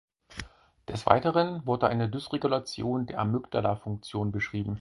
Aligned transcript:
Des 0.87 1.05
Weiteren 1.05 1.63
wurde 1.67 1.85
eine 1.87 2.09
Dysregulation 2.09 3.05
der 3.05 3.19
Amygdala-Funktion 3.19 4.31
beschrieben. 4.31 4.79